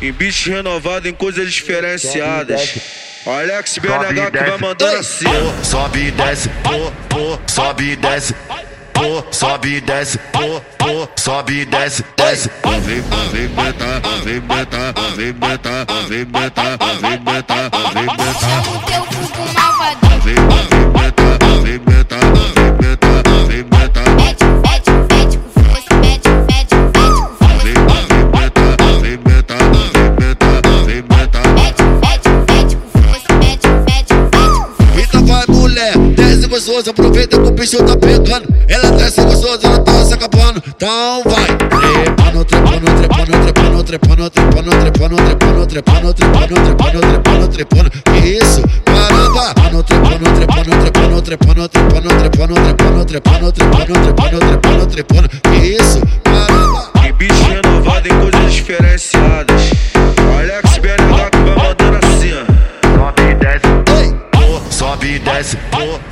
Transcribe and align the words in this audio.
Em 0.00 0.12
beat 0.12 0.46
renovado 0.46 1.08
em 1.08 1.12
coisas 1.12 1.52
diferenciadas. 1.52 2.78
Alex 3.26 3.78
BNH 3.78 4.30
que 4.30 4.38
vai 4.38 4.58
mandando 4.58 4.96
assim. 4.96 5.24
Pô, 5.24 5.64
sobe 5.64 6.06
e 6.06 6.10
desce, 6.12 6.48
pô, 6.62 6.92
pô, 7.08 7.38
sobe 7.46 7.90
e 7.90 7.96
desce. 7.96 8.34
Pô, 8.92 9.24
sobe 9.30 9.76
e 9.76 9.80
desce, 9.80 10.18
pô, 10.32 10.60
pô, 10.78 11.08
sobe 11.16 11.60
e 11.60 11.64
desce, 11.64 12.04
desce. 12.16 12.50
Vem, 12.82 13.00
vem 13.30 13.48
metar, 13.48 14.00
vem 14.24 14.40
metar, 14.40 14.92
vem 15.14 15.32
metar, 15.32 15.84
vem 16.08 16.24
metar, 16.24 16.78
vem 17.00 17.20
metar, 17.20 17.70
vem 17.92 18.06
metar. 18.06 18.97
Gostoso, 36.68 36.90
aproveita 36.90 37.38
que 37.38 37.48
o 37.48 37.50
bicho 37.50 37.82
tá 37.82 37.96
pegando. 37.96 38.46
Ela 38.68 38.90
desce 38.92 39.22
gostoso, 39.22 39.60
ela 39.64 39.78
tá 39.80 40.04
se 40.04 40.14
acabando. 40.14 40.62
Então 40.66 41.22
vai. 41.24 41.46
Trepando, 41.56 42.44
trepando, 42.44 42.84
trepando, 42.84 43.42
trepando, 43.42 43.84
trepando, 43.84 44.30
trepando, 44.30 44.76
trepando, 44.76 45.16
trepando, 45.16 45.66
trepando, 45.66 46.14
trepando, 46.14 46.54
trepando, 46.54 47.00
trepando, 47.00 47.48
trepando. 47.48 47.90
Que 47.90 48.28
isso? 48.28 48.62
Caramba! 48.84 49.54
Trepando, 49.54 49.82
trepando, 49.82 50.24
trepando, 50.24 51.22
trepando, 51.22 51.68
trepando, 51.68 51.68
trepando, 51.68 52.54
trepando, 52.54 53.04
trepando, 53.04 53.52
trepando, 53.52 53.92
trepando, 53.92 54.38
trepando, 54.38 54.86
trepando. 54.86 55.28
Que 55.28 55.56
isso? 55.80 56.00
Caramba! 56.22 56.90
Em 57.02 57.12
beat 57.14 57.32
renovado 57.32 58.08
em 58.08 58.20
coisas 58.20 58.52
diferenciadas. 58.52 59.07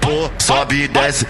Pô, 0.00 0.30
sobe 0.38 0.84
e 0.84 0.88
desce. 0.88 1.26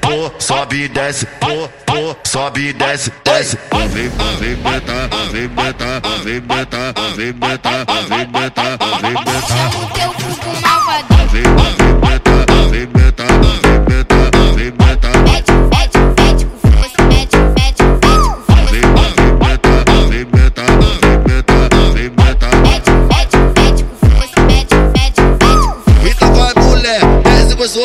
Pô, 0.00 0.32
sobe 0.38 0.84
e 0.84 0.88
desce, 0.88 1.26
pô, 1.38 1.68
pô, 1.84 2.16
sobe 2.24 2.68
e 2.68 2.72
desce, 2.72 3.12
desce. 3.24 3.58
Vem, 3.92 4.08
vem 4.38 4.56
metar, 4.56 5.08
vem 5.30 5.48
metar, 5.48 6.00
vem 6.24 6.40
metar, 6.40 6.94
vem 7.14 7.32
metar, 7.34 7.84
vem 8.08 8.26
metar, 8.26 8.78
vem 9.02 9.10
metar. 9.10 9.42
Chama 9.46 9.84
o 9.84 9.90
teu 9.90 10.12
cuco 10.12 10.48
malvadão. 10.62 11.87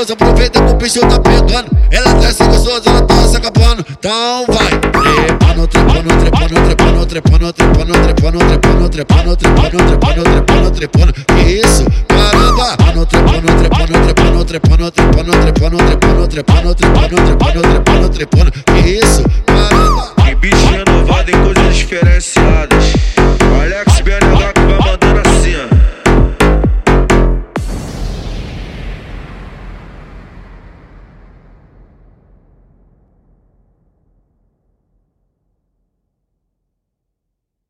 Aproveita 0.02 0.62
que 0.62 0.72
o 0.72 0.76
bicho 0.76 1.00
tá 1.02 1.20
pegando. 1.20 1.70
Ela 1.92 2.14
desce 2.14 2.44
gostoso, 2.44 2.82
ela 2.86 3.02
tá 3.04 3.28
se 3.28 3.38
acabando. 3.38 3.86
Então 3.92 4.46
vai. 4.48 4.70
Trepando, 4.70 5.68
trepando, 5.68 6.10
trepando, 6.20 6.66
trepando, 6.66 7.06
trepando, 7.06 7.54
trepando, 7.54 7.94
trepando, 7.94 8.40
trepando, 8.40 8.90
trepando, 8.90 9.38
trepando, 9.38 9.78
trepando, 9.78 10.24
trepando, 10.24 10.72
trepando. 10.72 11.14
Que 11.14 11.62
isso? 11.62 11.86
Caramba! 12.08 12.78
Trepando, 12.78 13.06
trepando, 13.06 13.46
trepando, 13.46 14.46
trepando, 14.46 14.46
trepando, 14.46 14.92
trepando, 14.92 15.32
trepando, 15.42 16.28
trepando, 16.28 16.28
trepando, 16.28 16.76
trepando, 16.76 17.62
trepando, 17.62 18.10
trepando. 18.10 18.52
Que 18.52 18.90
isso? 19.00 19.24
Caramba! 19.46 20.14
Em 20.28 20.36
beat 20.36 20.93